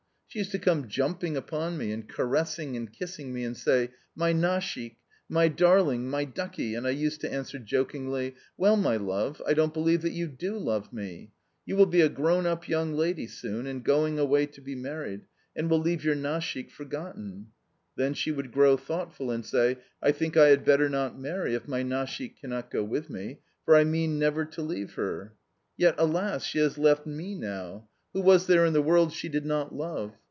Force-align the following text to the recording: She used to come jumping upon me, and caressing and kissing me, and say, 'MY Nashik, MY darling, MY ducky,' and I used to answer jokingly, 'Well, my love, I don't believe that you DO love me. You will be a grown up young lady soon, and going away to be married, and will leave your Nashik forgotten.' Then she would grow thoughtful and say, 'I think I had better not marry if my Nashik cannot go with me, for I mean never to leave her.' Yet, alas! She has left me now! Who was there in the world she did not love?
She 0.33 0.39
used 0.39 0.51
to 0.51 0.59
come 0.59 0.87
jumping 0.87 1.35
upon 1.35 1.77
me, 1.77 1.91
and 1.91 2.07
caressing 2.07 2.77
and 2.77 2.89
kissing 2.89 3.33
me, 3.33 3.43
and 3.43 3.57
say, 3.57 3.91
'MY 4.15 4.31
Nashik, 4.35 4.95
MY 5.27 5.49
darling, 5.49 6.09
MY 6.09 6.23
ducky,' 6.23 6.73
and 6.73 6.87
I 6.87 6.91
used 6.91 7.19
to 7.19 7.29
answer 7.29 7.59
jokingly, 7.59 8.35
'Well, 8.55 8.77
my 8.77 8.95
love, 8.95 9.41
I 9.45 9.53
don't 9.53 9.73
believe 9.73 10.01
that 10.03 10.13
you 10.13 10.27
DO 10.29 10.57
love 10.57 10.93
me. 10.93 11.33
You 11.65 11.75
will 11.75 11.85
be 11.85 11.99
a 11.99 12.07
grown 12.07 12.45
up 12.45 12.69
young 12.69 12.93
lady 12.93 13.27
soon, 13.27 13.67
and 13.67 13.83
going 13.83 14.19
away 14.19 14.45
to 14.45 14.61
be 14.61 14.73
married, 14.73 15.25
and 15.53 15.69
will 15.69 15.81
leave 15.81 16.05
your 16.05 16.15
Nashik 16.15 16.71
forgotten.' 16.71 17.47
Then 17.97 18.13
she 18.13 18.31
would 18.31 18.53
grow 18.53 18.77
thoughtful 18.77 19.31
and 19.31 19.45
say, 19.45 19.79
'I 20.01 20.13
think 20.13 20.37
I 20.37 20.47
had 20.47 20.63
better 20.63 20.87
not 20.87 21.19
marry 21.19 21.55
if 21.55 21.67
my 21.67 21.83
Nashik 21.83 22.39
cannot 22.39 22.71
go 22.71 22.85
with 22.85 23.09
me, 23.09 23.39
for 23.65 23.75
I 23.75 23.83
mean 23.83 24.17
never 24.17 24.45
to 24.45 24.61
leave 24.61 24.93
her.' 24.93 25.33
Yet, 25.75 25.95
alas! 25.97 26.45
She 26.45 26.59
has 26.59 26.77
left 26.77 27.05
me 27.05 27.35
now! 27.35 27.89
Who 28.13 28.21
was 28.21 28.47
there 28.47 28.65
in 28.65 28.73
the 28.73 28.81
world 28.81 29.11
she 29.13 29.27
did 29.27 29.45
not 29.45 29.73
love? 29.75 30.13